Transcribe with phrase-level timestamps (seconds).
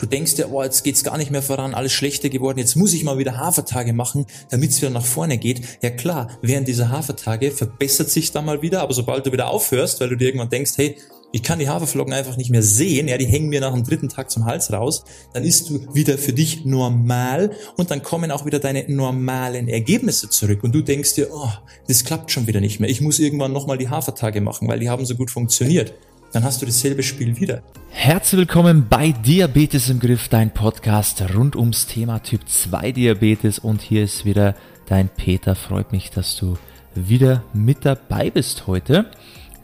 [0.00, 2.94] Du denkst dir, oh, jetzt geht's gar nicht mehr voran, alles schlechter geworden, jetzt muss
[2.94, 5.60] ich mal wieder Hafertage machen, damit es wieder nach vorne geht.
[5.82, 10.00] Ja klar, während dieser Hafertage verbessert sich da mal wieder, aber sobald du wieder aufhörst,
[10.00, 10.96] weil du dir irgendwann denkst, hey,
[11.32, 14.08] ich kann die Haferflocken einfach nicht mehr sehen, ja, die hängen mir nach dem dritten
[14.08, 18.46] Tag zum Hals raus, dann ist du wieder für dich normal und dann kommen auch
[18.46, 21.50] wieder deine normalen Ergebnisse zurück und du denkst dir, oh,
[21.88, 24.88] das klappt schon wieder nicht mehr, ich muss irgendwann nochmal die Hafertage machen, weil die
[24.88, 25.92] haben so gut funktioniert.
[26.32, 27.60] Dann hast du dasselbe Spiel wieder.
[27.90, 33.82] Herzlich willkommen bei Diabetes im Griff, dein Podcast rund ums Thema Typ 2 Diabetes und
[33.82, 34.54] hier ist wieder
[34.86, 35.56] dein Peter.
[35.56, 36.56] Freut mich, dass du
[36.94, 39.10] wieder mit dabei bist heute.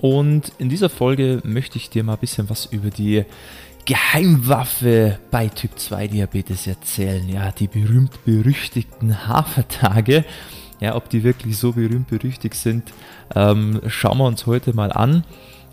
[0.00, 3.24] Und in dieser Folge möchte ich dir mal ein bisschen was über die
[3.84, 7.28] Geheimwaffe bei Typ 2 Diabetes erzählen.
[7.28, 10.24] Ja, die berühmt-berüchtigten Hafertage.
[10.80, 12.92] Ja, ob die wirklich so berühmt-berüchtigt sind,
[13.34, 15.24] ähm, schauen wir uns heute mal an.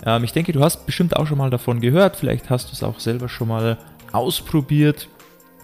[0.05, 2.15] Ähm, ich denke, du hast bestimmt auch schon mal davon gehört.
[2.15, 3.77] Vielleicht hast du es auch selber schon mal
[4.11, 5.07] ausprobiert.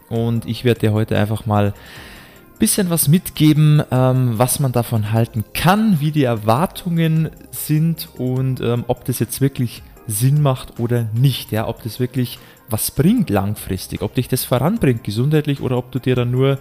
[0.09, 1.73] Und ich werde dir heute einfach mal
[2.59, 8.83] bisschen was mitgeben, ähm, was man davon halten kann, wie die Erwartungen sind und ähm,
[8.87, 11.53] ob das jetzt wirklich Sinn macht oder nicht.
[11.53, 12.37] Ja, ob das wirklich
[12.69, 16.59] was bringt langfristig, ob dich das voranbringt gesundheitlich oder ob du dir dann nur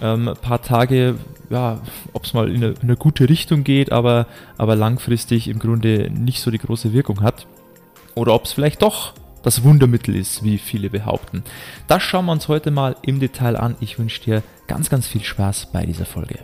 [0.00, 1.16] ähm, ein paar Tage,
[1.50, 1.80] ja,
[2.12, 6.10] ob es mal in eine, in eine, gute Richtung geht, aber, aber langfristig im Grunde
[6.10, 7.46] nicht so die große Wirkung hat.
[8.14, 11.44] Oder ob es vielleicht doch das Wundermittel ist, wie viele behaupten.
[11.86, 13.76] Das schauen wir uns heute mal im Detail an.
[13.80, 16.38] Ich wünsche dir ganz, ganz viel Spaß bei dieser Folge.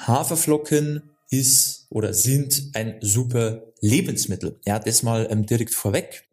[0.00, 4.58] Haferflocken ist oder sind ein super Lebensmittel.
[4.66, 6.29] Ja, das mal ähm, direkt vorweg.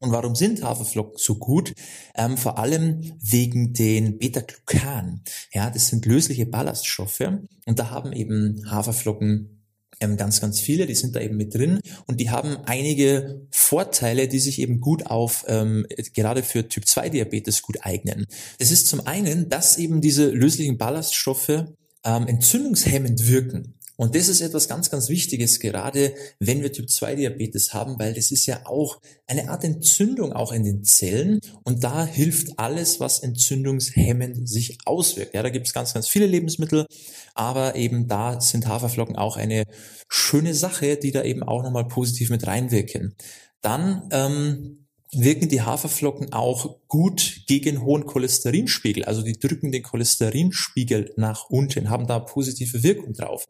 [0.00, 1.74] Und warum sind Haferflocken so gut?
[2.14, 5.22] Ähm, vor allem wegen den Beta-Glucan.
[5.52, 7.20] Ja, das sind lösliche Ballaststoffe
[7.66, 9.60] und da haben eben Haferflocken
[10.00, 14.28] ähm, ganz, ganz viele, die sind da eben mit drin und die haben einige Vorteile,
[14.28, 18.26] die sich eben gut auf, ähm, gerade für Typ 2 Diabetes gut eignen.
[18.58, 21.66] Das ist zum einen, dass eben diese löslichen Ballaststoffe
[22.04, 23.74] ähm, entzündungshemmend wirken.
[24.00, 28.14] Und das ist etwas ganz, ganz Wichtiges, gerade wenn wir Typ 2 Diabetes haben, weil
[28.14, 31.38] das ist ja auch eine Art Entzündung auch in den Zellen.
[31.64, 35.34] Und da hilft alles, was entzündungshemmend sich auswirkt.
[35.34, 36.86] Ja, da gibt es ganz, ganz viele Lebensmittel,
[37.34, 39.64] aber eben da sind Haferflocken auch eine
[40.08, 43.14] schöne Sache, die da eben auch nochmal positiv mit reinwirken.
[43.60, 49.04] Dann ähm, wirken die Haferflocken auch gut gegen hohen Cholesterinspiegel.
[49.04, 53.46] Also die drücken den Cholesterinspiegel nach unten, haben da positive Wirkung drauf.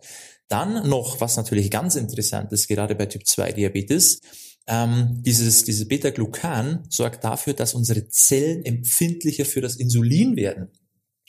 [0.51, 4.21] Dann noch, was natürlich ganz interessant ist, gerade bei Typ 2 Diabetes,
[4.67, 10.69] ähm, dieses, diese Beta-Glucan sorgt dafür, dass unsere Zellen empfindlicher für das Insulin werden.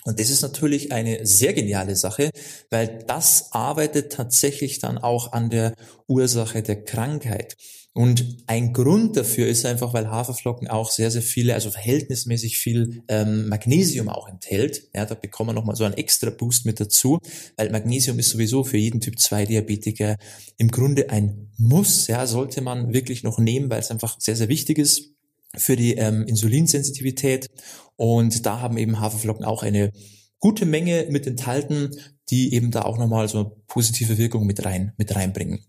[0.04, 2.32] Und das ist natürlich eine sehr geniale Sache,
[2.70, 5.74] weil das arbeitet tatsächlich dann auch an der
[6.08, 7.56] Ursache der Krankheit.
[7.94, 13.04] Und ein Grund dafür ist einfach, weil Haferflocken auch sehr, sehr viele, also verhältnismäßig viel
[13.10, 14.88] ähm, Magnesium auch enthält.
[14.96, 17.20] Ja, da bekommen wir nochmal so einen extra Boost mit dazu,
[17.58, 20.16] weil Magnesium ist sowieso für jeden Typ 2 Diabetiker
[20.58, 22.08] im Grunde ein Muss.
[22.08, 25.12] Ja, sollte man wirklich noch nehmen, weil es einfach sehr, sehr wichtig ist
[25.56, 27.50] für die ähm, Insulinsensitivität.
[27.96, 29.92] Und da haben eben Haferflocken auch eine
[30.40, 31.92] gute Menge mit enthalten,
[32.30, 35.66] die eben da auch nochmal so positive Wirkung mit rein, mit reinbringen.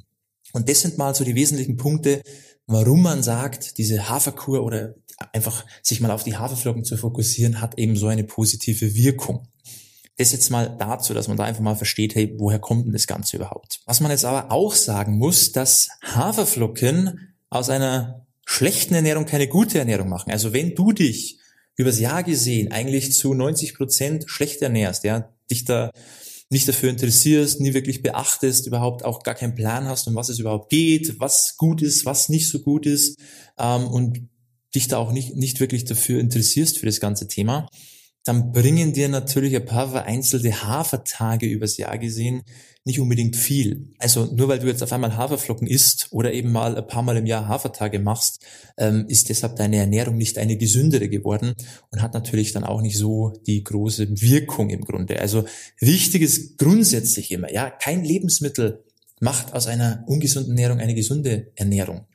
[0.53, 2.23] Und das sind mal so die wesentlichen Punkte,
[2.67, 4.95] warum man sagt, diese Haferkur oder
[5.33, 9.49] einfach sich mal auf die Haferflocken zu fokussieren, hat eben so eine positive Wirkung.
[10.17, 13.07] Das jetzt mal dazu, dass man da einfach mal versteht, hey, woher kommt denn das
[13.07, 13.81] Ganze überhaupt?
[13.87, 19.79] Was man jetzt aber auch sagen muss, dass Haferflocken aus einer schlechten Ernährung keine gute
[19.79, 20.31] Ernährung machen.
[20.31, 21.39] Also wenn du dich
[21.77, 25.91] übers Jahr gesehen eigentlich zu 90 Prozent schlecht ernährst, ja, dich da
[26.51, 30.39] nicht dafür interessierst, nie wirklich beachtest, überhaupt auch gar keinen Plan hast, um was es
[30.39, 33.19] überhaupt geht, was gut ist, was nicht so gut ist
[33.59, 34.29] ähm, und
[34.75, 37.69] dich da auch nicht, nicht wirklich dafür interessierst für das ganze Thema,
[38.25, 42.43] dann bringen dir natürlich ein paar vereinzelte Hafertage übers Jahr gesehen
[42.85, 43.91] nicht unbedingt viel.
[43.99, 47.17] Also nur weil du jetzt auf einmal Haferflocken isst oder eben mal ein paar Mal
[47.17, 48.45] im Jahr Hafertage machst,
[48.77, 51.55] ähm, ist deshalb deine Ernährung nicht eine gesündere geworden
[51.91, 55.21] und hat natürlich dann auch nicht so die große Wirkung im Grunde.
[55.21, 55.45] Also
[55.79, 58.85] wichtig ist grundsätzlich immer, ja, kein Lebensmittel
[59.21, 62.07] macht aus einer ungesunden Ernährung eine gesunde Ernährung.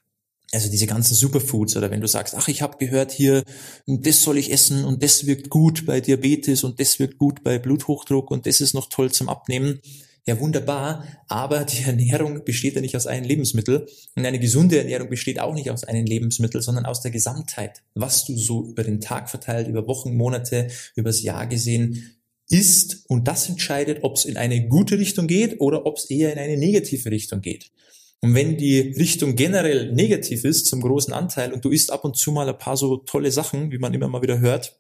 [0.54, 3.44] Also diese ganzen Superfoods oder wenn du sagst, ach, ich habe gehört hier,
[3.86, 7.60] das soll ich essen und das wirkt gut bei Diabetes und das wirkt gut bei
[7.60, 9.82] Bluthochdruck und das ist noch toll zum Abnehmen.
[10.28, 15.10] Ja, wunderbar, aber die Ernährung besteht ja nicht aus einem Lebensmittel und eine gesunde Ernährung
[15.10, 19.00] besteht auch nicht aus einem Lebensmittel, sondern aus der Gesamtheit, was du so über den
[19.00, 22.18] Tag verteilt, über Wochen, Monate, übers Jahr gesehen
[22.50, 26.34] isst und das entscheidet, ob es in eine gute Richtung geht oder ob es eher
[26.34, 27.72] in eine negative Richtung geht.
[28.20, 32.18] Und wenn die Richtung generell negativ ist, zum großen Anteil, und du isst ab und
[32.18, 34.78] zu mal ein paar so tolle Sachen, wie man immer mal wieder hört,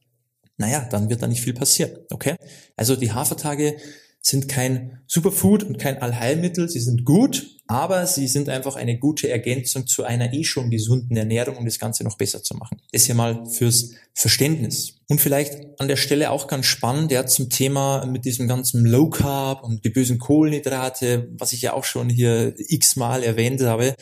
[0.57, 2.35] naja, dann wird da nicht viel passieren, okay?
[2.75, 3.77] Also die Hafertage
[4.21, 9.29] sind kein Superfood und kein Allheilmittel, sie sind gut, aber sie sind einfach eine gute
[9.29, 12.81] Ergänzung zu einer eh schon gesunden Ernährung, um das Ganze noch besser zu machen.
[12.91, 14.95] Das hier mal fürs Verständnis.
[15.09, 19.09] Und vielleicht an der Stelle auch ganz spannend, ja, zum Thema mit diesem ganzen Low
[19.09, 23.95] Carb und die bösen Kohlenhydrate, was ich ja auch schon hier x-mal erwähnt habe.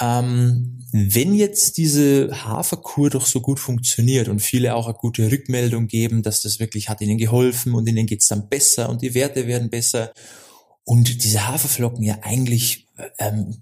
[0.00, 5.86] Ähm, wenn jetzt diese Haferkur doch so gut funktioniert und viele auch eine gute Rückmeldung
[5.86, 9.46] geben, dass das wirklich hat ihnen geholfen und ihnen geht's dann besser und die Werte
[9.46, 10.12] werden besser
[10.84, 12.88] und diese Haferflocken ja eigentlich
[13.18, 13.56] ähm,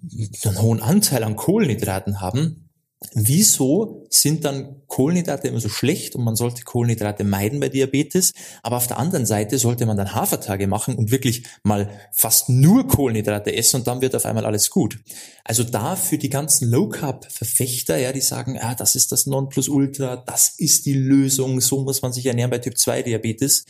[0.44, 2.67] einen hohen Anteil an Kohlenhydraten haben,
[3.14, 8.32] Wieso sind dann Kohlenhydrate immer so schlecht und man sollte Kohlenhydrate meiden bei Diabetes?
[8.64, 12.88] Aber auf der anderen Seite sollte man dann Hafertage machen und wirklich mal fast nur
[12.88, 14.98] Kohlenhydrate essen und dann wird auf einmal alles gut.
[15.44, 19.26] Also da für die ganzen Low Carb Verfechter, ja, die sagen, ah, das ist das
[19.26, 23.64] Nonplusultra, das ist die Lösung, so muss man sich ernähren bei Typ 2 Diabetes.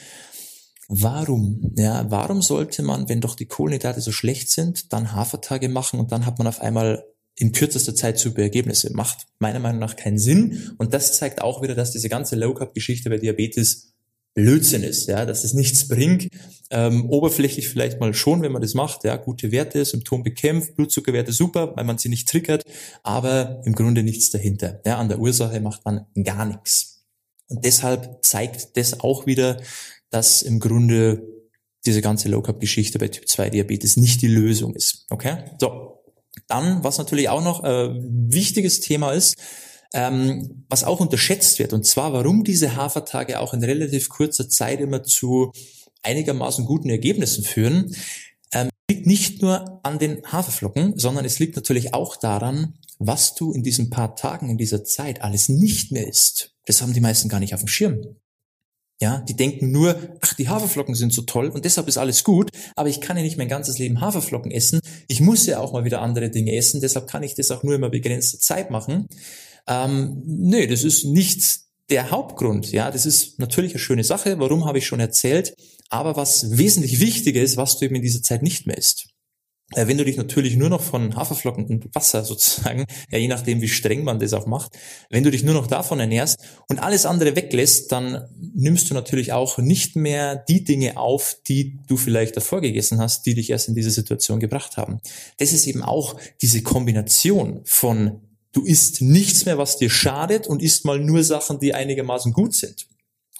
[0.88, 1.74] Warum?
[1.76, 6.12] Ja, warum sollte man, wenn doch die Kohlenhydrate so schlecht sind, dann Hafertage machen und
[6.12, 7.04] dann hat man auf einmal
[7.38, 8.92] in kürzester Zeit super Ergebnisse.
[8.92, 10.72] Macht meiner Meinung nach keinen Sinn.
[10.78, 13.94] Und das zeigt auch wieder, dass diese ganze Low-Carb-Geschichte bei Diabetes
[14.34, 16.28] Blödsinn ist, ja, dass es nichts bringt.
[16.70, 21.32] Ähm, oberflächlich vielleicht mal schon, wenn man das macht, ja, gute Werte, Symptom bekämpft, Blutzuckerwerte
[21.32, 22.62] super, weil man sie nicht triggert,
[23.02, 24.80] aber im Grunde nichts dahinter.
[24.84, 27.04] Ja, an der Ursache macht man gar nichts.
[27.48, 29.60] Und deshalb zeigt das auch wieder,
[30.10, 31.26] dass im Grunde
[31.84, 35.06] diese ganze Low Carb Geschichte bei Typ 2 Diabetes nicht die Lösung ist.
[35.10, 35.46] Okay?
[35.58, 35.97] So,
[36.48, 39.36] dann, was natürlich auch noch äh, wichtiges Thema ist,
[39.94, 44.80] ähm, was auch unterschätzt wird, und zwar, warum diese Hafertage auch in relativ kurzer Zeit
[44.80, 45.52] immer zu
[46.02, 47.94] einigermaßen guten Ergebnissen führen,
[48.52, 53.52] ähm, liegt nicht nur an den Haferflocken, sondern es liegt natürlich auch daran, was du
[53.52, 56.54] in diesen paar Tagen, in dieser Zeit alles nicht mehr isst.
[56.66, 58.16] Das haben die meisten gar nicht auf dem Schirm.
[59.00, 62.50] Ja, die denken nur, ach, die Haferflocken sind so toll und deshalb ist alles gut,
[62.74, 64.80] aber ich kann ja nicht mein ganzes Leben Haferflocken essen.
[65.06, 67.76] Ich muss ja auch mal wieder andere Dinge essen, deshalb kann ich das auch nur
[67.76, 69.06] immer begrenzte Zeit machen.
[69.68, 71.60] Ähm, nee, das ist nicht
[71.90, 72.72] der Hauptgrund.
[72.72, 74.38] Ja, das ist natürlich eine schöne Sache.
[74.38, 75.54] Warum habe ich schon erzählt?
[75.90, 79.08] Aber was wesentlich wichtiger ist, was du eben in dieser Zeit nicht mehr isst.
[79.74, 83.60] Äh, wenn du dich natürlich nur noch von Haferflocken und Wasser sozusagen, ja, je nachdem
[83.60, 84.72] wie streng man das auch macht,
[85.10, 86.38] wenn du dich nur noch davon ernährst
[86.68, 91.78] und alles andere weglässt, dann nimmst du natürlich auch nicht mehr die Dinge auf, die
[91.86, 95.00] du vielleicht davor gegessen hast, die dich erst in diese Situation gebracht haben.
[95.38, 98.22] Das ist eben auch diese Kombination von
[98.52, 102.54] du isst nichts mehr, was dir schadet und isst mal nur Sachen, die einigermaßen gut
[102.54, 102.88] sind.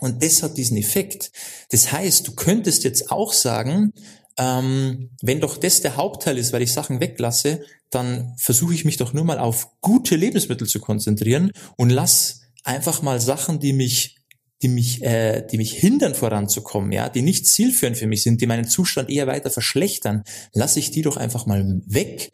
[0.01, 1.33] Und das hat diesen Effekt.
[1.71, 3.93] Das heißt, du könntest jetzt auch sagen,
[4.39, 8.97] ähm, wenn doch das der Hauptteil ist, weil ich Sachen weglasse, dann versuche ich mich
[8.97, 14.15] doch nur mal auf gute Lebensmittel zu konzentrieren und lass einfach mal Sachen, die mich
[14.63, 18.47] die mich, äh, die mich hindern voranzukommen, ja, die nicht zielführend für mich sind, die
[18.47, 22.33] meinen Zustand eher weiter verschlechtern, lasse ich die doch einfach mal weg.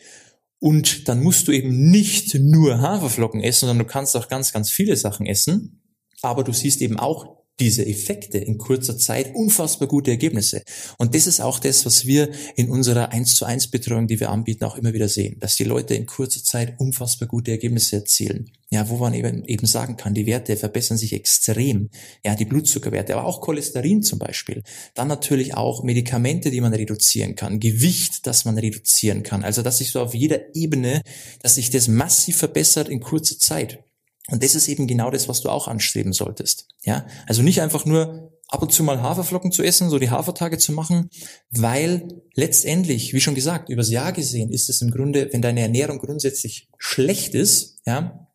[0.59, 4.71] Und dann musst du eben nicht nur Haferflocken essen, sondern du kannst auch ganz, ganz
[4.71, 5.83] viele Sachen essen.
[6.23, 10.63] Aber du siehst eben auch diese Effekte in kurzer Zeit unfassbar gute Ergebnisse.
[10.99, 14.31] Und das ist auch das, was wir in unserer 1 zu 1 Betreuung, die wir
[14.31, 18.51] anbieten, auch immer wieder sehen, dass die Leute in kurzer Zeit unfassbar gute Ergebnisse erzielen.
[18.71, 21.91] Ja, wo man eben, eben sagen kann, die Werte verbessern sich extrem.
[22.25, 24.65] Ja, die Blutzuckerwerte, aber auch Cholesterin zum Beispiel.
[24.95, 29.45] Dann natürlich auch Medikamente, die man reduzieren kann, Gewicht, das man reduzieren kann.
[29.45, 31.03] Also, dass sich so auf jeder Ebene,
[31.41, 33.84] dass sich das massiv verbessert in kurzer Zeit.
[34.31, 36.69] Und das ist eben genau das, was du auch anstreben solltest.
[36.83, 40.59] Ja, also nicht einfach nur ab und zu mal Haferflocken zu essen, so die Hafertage
[40.59, 41.11] zu machen,
[41.51, 45.99] weil letztendlich, wie schon gesagt, übers Jahr gesehen ist es im Grunde, wenn deine Ernährung
[45.99, 48.29] grundsätzlich schlecht ist, ja,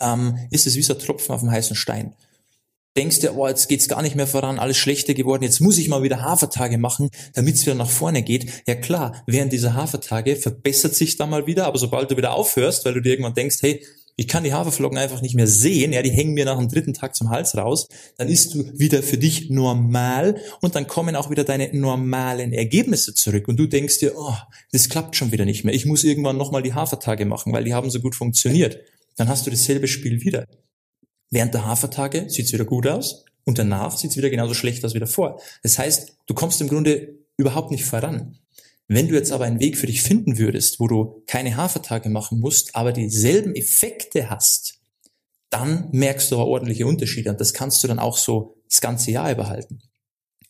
[0.00, 2.14] ähm, ist es wie so ein Tropfen auf dem heißen Stein.
[2.96, 5.88] Denkst du, oh, jetzt geht's gar nicht mehr voran, alles schlechter geworden, jetzt muss ich
[5.88, 8.64] mal wieder Hafertage machen, damit es wieder nach vorne geht.
[8.66, 12.84] Ja klar, während dieser Hafertage verbessert sich da mal wieder, aber sobald du wieder aufhörst,
[12.84, 13.82] weil du dir irgendwann denkst, hey,
[14.16, 16.94] ich kann die Haferflocken einfach nicht mehr sehen, ja, die hängen mir nach dem dritten
[16.94, 21.30] Tag zum Hals raus, dann isst du wieder für dich normal und dann kommen auch
[21.30, 24.36] wieder deine normalen Ergebnisse zurück und du denkst dir, oh,
[24.70, 27.74] das klappt schon wieder nicht mehr, ich muss irgendwann nochmal die Hafertage machen, weil die
[27.74, 28.78] haben so gut funktioniert.
[29.16, 30.46] Dann hast du dasselbe Spiel wieder.
[31.30, 35.00] Während der Hafertage sieht's wieder gut aus und danach sieht's wieder genauso schlecht aus wie
[35.00, 35.40] davor.
[35.62, 38.38] Das heißt, du kommst im Grunde überhaupt nicht voran.
[38.94, 42.40] Wenn du jetzt aber einen Weg für dich finden würdest, wo du keine Hafertage machen
[42.40, 44.80] musst, aber dieselben Effekte hast,
[45.48, 49.10] dann merkst du aber ordentliche Unterschiede und das kannst du dann auch so das ganze
[49.10, 49.80] Jahr überhalten.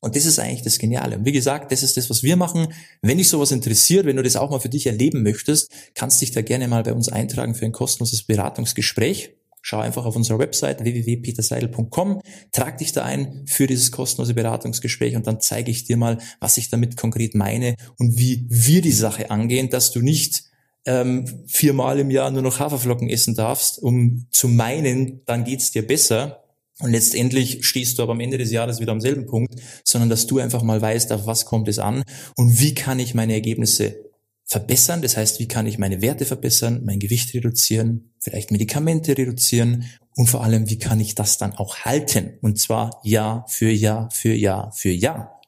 [0.01, 1.19] Und das ist eigentlich das Geniale.
[1.19, 2.75] Und wie gesagt, das ist das, was wir machen.
[3.01, 6.33] Wenn dich sowas interessiert, wenn du das auch mal für dich erleben möchtest, kannst dich
[6.33, 9.37] da gerne mal bei uns eintragen für ein kostenloses Beratungsgespräch.
[9.63, 15.27] Schau einfach auf unserer Website www.peterseidel.com, trag dich da ein für dieses kostenlose Beratungsgespräch und
[15.27, 19.31] dann zeige ich dir mal, was ich damit konkret meine und wie wir die Sache
[19.31, 20.45] angehen, dass du nicht
[20.85, 25.87] ähm, viermal im Jahr nur noch Haferflocken essen darfst, um zu meinen, dann geht's dir
[25.87, 26.43] besser,
[26.81, 29.55] und letztendlich stehst du aber am Ende des Jahres wieder am selben Punkt,
[29.85, 32.03] sondern dass du einfach mal weißt, auf was kommt es an
[32.37, 34.12] und wie kann ich meine Ergebnisse
[34.53, 35.01] verbessern.
[35.01, 40.27] Das heißt, wie kann ich meine Werte verbessern, mein Gewicht reduzieren, vielleicht Medikamente reduzieren und
[40.27, 42.39] vor allem, wie kann ich das dann auch halten?
[42.43, 45.41] Und zwar Jahr für Jahr für Jahr für Jahr.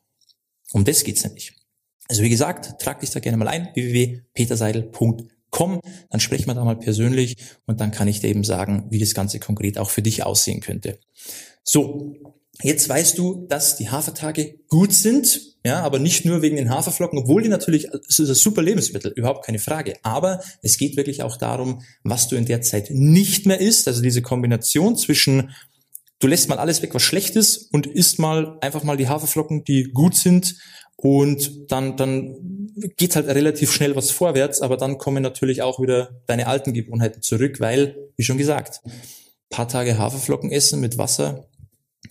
[0.72, 1.52] Um das geht's nämlich.
[2.08, 5.80] Also wie gesagt, trag dich da gerne mal ein, www.peterseidel.com
[6.10, 9.14] dann sprechen wir da mal persönlich und dann kann ich dir eben sagen, wie das
[9.14, 10.98] Ganze konkret auch für dich aussehen könnte.
[11.62, 12.16] So,
[12.62, 17.18] jetzt weißt du, dass die Hafertage gut sind, ja, aber nicht nur wegen den Haferflocken,
[17.18, 19.94] obwohl die natürlich, es ist ein super Lebensmittel, überhaupt keine Frage.
[20.02, 24.02] Aber es geht wirklich auch darum, was du in der Zeit nicht mehr isst, also
[24.02, 25.50] diese Kombination zwischen
[26.20, 29.64] du lässt mal alles weg, was schlecht ist und isst mal einfach mal die Haferflocken,
[29.64, 30.56] die gut sind
[30.96, 36.22] und dann, dann geht halt relativ schnell was vorwärts, aber dann kommen natürlich auch wieder
[36.26, 38.80] deine alten Gewohnheiten zurück, weil, wie schon gesagt,
[39.50, 41.46] paar Tage Haferflocken essen mit Wasser,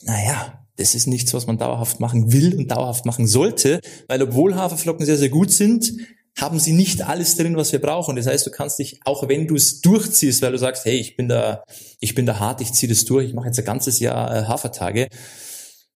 [0.01, 4.55] naja, das ist nichts, was man dauerhaft machen will und dauerhaft machen sollte, weil obwohl
[4.55, 5.93] Haferflocken sehr, sehr gut sind,
[6.37, 8.15] haben sie nicht alles drin, was wir brauchen.
[8.15, 11.15] Das heißt, du kannst dich, auch wenn du es durchziehst, weil du sagst, hey, ich
[11.15, 11.63] bin da,
[11.99, 14.45] ich bin da hart, ich ziehe das durch, ich mache jetzt ein ganzes Jahr äh,
[14.45, 15.09] Hafertage,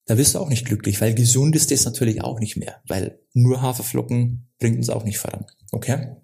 [0.05, 3.19] da wirst du auch nicht glücklich, weil gesund ist das natürlich auch nicht mehr, weil
[3.33, 5.47] nur Haferflocken bringt uns auch nicht voran.
[5.73, 6.17] Okay?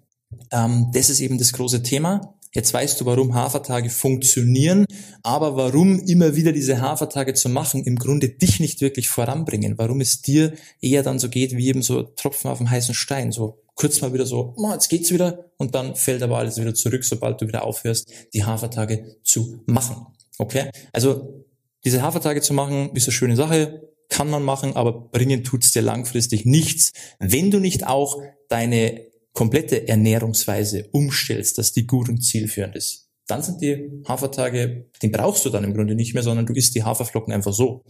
[0.51, 2.35] Ähm, das ist eben das große Thema.
[2.53, 4.85] Jetzt weißt du, warum Hafertage funktionieren,
[5.23, 9.77] aber warum immer wieder diese Hafertage zu machen im Grunde dich nicht wirklich voranbringen.
[9.77, 13.31] Warum es dir eher dann so geht wie eben so Tropfen auf dem heißen Stein.
[13.31, 17.03] So kurz mal wieder so, jetzt geht's wieder und dann fällt aber alles wieder zurück,
[17.03, 20.05] sobald du wieder aufhörst, die Hafertage zu machen.
[20.37, 20.69] Okay?
[20.91, 21.45] Also
[21.83, 25.81] diese Hafertage zu machen, ist eine schöne Sache, kann man machen, aber bringen tut's dir
[25.81, 32.75] langfristig nichts, wenn du nicht auch deine komplette Ernährungsweise umstellst, dass die gut und zielführend
[32.75, 33.09] ist.
[33.27, 36.75] Dann sind die Hafertage, den brauchst du dann im Grunde nicht mehr, sondern du isst
[36.75, 37.83] die Haferflocken einfach so.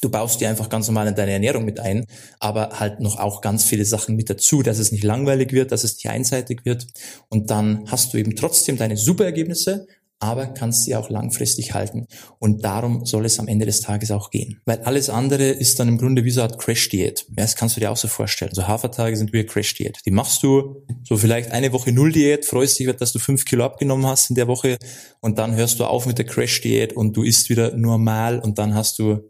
[0.00, 2.06] Du baust die einfach ganz normal in deine Ernährung mit ein,
[2.40, 5.84] aber halt noch auch ganz viele Sachen mit dazu, dass es nicht langweilig wird, dass
[5.84, 6.86] es nicht einseitig wird.
[7.28, 9.86] Und dann hast du eben trotzdem deine super Ergebnisse,
[10.22, 12.06] aber kannst sie auch langfristig halten.
[12.38, 14.60] Und darum soll es am Ende des Tages auch gehen.
[14.64, 17.26] Weil alles andere ist dann im Grunde wie so eine Art Crash-Diät.
[17.30, 18.54] Ja, das kannst du dir auch so vorstellen.
[18.54, 19.98] So Hafertage sind wie eine Crash-Diät.
[20.06, 24.06] Die machst du so vielleicht eine Woche Null-Diät, freust dich, dass du fünf Kilo abgenommen
[24.06, 24.78] hast in der Woche
[25.20, 28.74] und dann hörst du auf mit der Crash-Diät und du isst wieder normal und dann
[28.74, 29.28] hast du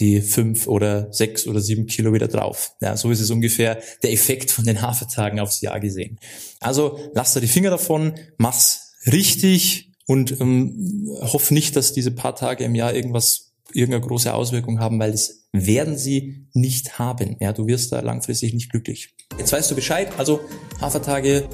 [0.00, 2.74] die fünf oder sechs oder sieben Kilo wieder drauf.
[2.80, 6.18] Ja, so ist es ungefähr der Effekt von den Hafertagen aufs Jahr gesehen.
[6.60, 12.34] Also lass da die Finger davon, mach's richtig, und ähm, hoffe nicht, dass diese paar
[12.34, 17.36] Tage im Jahr irgendwas, irgendeine große Auswirkung haben, weil das werden sie nicht haben.
[17.40, 19.14] Ja, du wirst da langfristig nicht glücklich.
[19.38, 20.08] Jetzt weißt du Bescheid.
[20.18, 20.40] Also
[20.80, 21.48] Hafertage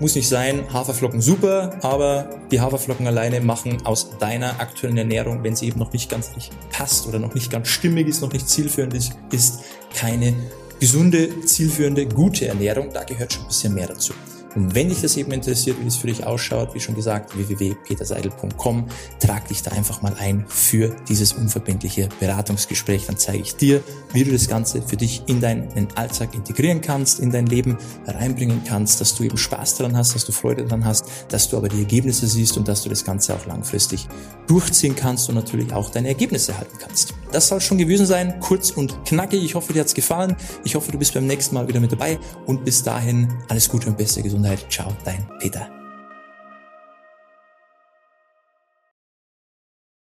[0.00, 0.72] muss nicht sein.
[0.72, 5.92] Haferflocken super, aber die Haferflocken alleine machen aus deiner aktuellen Ernährung, wenn sie eben noch
[5.92, 9.60] nicht ganz nicht passt oder noch nicht ganz stimmig ist, noch nicht zielführend ist, ist
[9.94, 10.34] keine
[10.80, 12.90] gesunde, zielführende, gute Ernährung.
[12.92, 14.14] Da gehört schon ein bisschen mehr dazu.
[14.54, 18.86] Und wenn dich das eben interessiert, wie es für dich ausschaut, wie schon gesagt, www.peterseidel.com,
[19.20, 23.06] trag dich da einfach mal ein für dieses unverbindliche Beratungsgespräch.
[23.06, 23.82] Dann zeige ich dir,
[24.12, 28.62] wie du das Ganze für dich in deinen Alltag integrieren kannst, in dein Leben reinbringen
[28.64, 31.68] kannst, dass du eben Spaß daran hast, dass du Freude daran hast, dass du aber
[31.68, 34.08] die Ergebnisse siehst und dass du das Ganze auch langfristig
[34.46, 37.14] durchziehen kannst und natürlich auch deine Ergebnisse halten kannst.
[37.32, 39.42] Das soll schon gewesen sein, kurz und knackig.
[39.42, 40.36] Ich hoffe, dir hat's gefallen.
[40.64, 43.88] Ich hoffe, du bist beim nächsten Mal wieder mit dabei und bis dahin alles Gute
[43.88, 44.66] und beste Gesundheit.
[44.70, 45.81] Ciao, dein Peter.